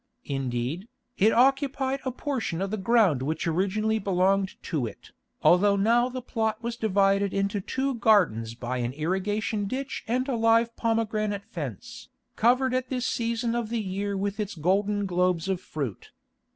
Indeed, 0.25 0.87
it 1.19 1.31
occupied 1.31 1.99
a 2.03 2.11
portion 2.11 2.59
of 2.59 2.71
the 2.71 2.77
ground 2.77 3.21
which 3.21 3.45
originally 3.45 3.99
belonged 3.99 4.55
to 4.63 4.87
it, 4.87 5.11
although 5.43 5.75
now 5.75 6.09
the 6.09 6.23
plot 6.23 6.63
was 6.63 6.75
divided 6.75 7.35
into 7.35 7.61
two 7.61 7.93
gardens 7.93 8.55
by 8.55 8.77
an 8.77 8.93
irrigation 8.93 9.67
ditch 9.67 10.03
and 10.07 10.27
a 10.27 10.35
live 10.35 10.75
pomegranate 10.75 11.45
fence, 11.45 12.09
covered 12.35 12.73
at 12.73 12.89
this 12.89 13.05
season 13.05 13.53
of 13.53 13.69
the 13.69 13.79
year 13.79 14.17
with 14.17 14.39
its 14.39 14.55
golden 14.55 15.05
globes 15.05 15.47
of 15.47 15.61
fruit. 15.61 16.09